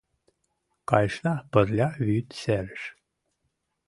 Кайышна 0.89 1.33
пырля 1.51 1.89
вӱд 2.05 2.27
серыш. 2.41 2.83